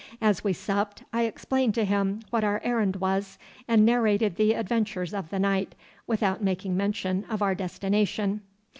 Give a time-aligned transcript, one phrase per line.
[0.19, 5.13] As we supped, I explained to him what our errand was, and narrated the adventures
[5.13, 5.75] of the night,
[6.07, 8.41] without making mention of our destination.